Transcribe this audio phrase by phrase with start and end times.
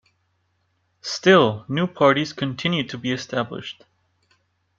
[1.03, 3.83] Still, new parties continued to be established.